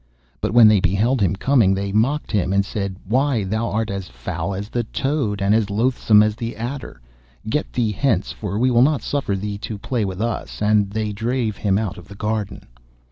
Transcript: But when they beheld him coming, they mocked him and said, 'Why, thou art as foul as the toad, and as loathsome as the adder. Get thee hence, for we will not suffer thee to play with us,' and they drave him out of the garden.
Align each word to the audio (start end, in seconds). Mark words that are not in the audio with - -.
But 0.41 0.51
when 0.51 0.67
they 0.67 0.79
beheld 0.79 1.21
him 1.21 1.35
coming, 1.35 1.75
they 1.75 1.91
mocked 1.91 2.31
him 2.31 2.51
and 2.53 2.65
said, 2.65 2.95
'Why, 3.05 3.43
thou 3.43 3.69
art 3.69 3.91
as 3.91 4.07
foul 4.07 4.55
as 4.55 4.67
the 4.67 4.83
toad, 4.85 5.43
and 5.43 5.53
as 5.53 5.69
loathsome 5.69 6.23
as 6.23 6.35
the 6.35 6.55
adder. 6.55 6.99
Get 7.47 7.71
thee 7.71 7.91
hence, 7.91 8.31
for 8.31 8.57
we 8.57 8.71
will 8.71 8.81
not 8.81 9.03
suffer 9.03 9.35
thee 9.35 9.59
to 9.59 9.77
play 9.77 10.03
with 10.03 10.19
us,' 10.19 10.59
and 10.59 10.89
they 10.89 11.11
drave 11.11 11.57
him 11.57 11.77
out 11.77 11.99
of 11.99 12.07
the 12.07 12.15
garden. 12.15 12.65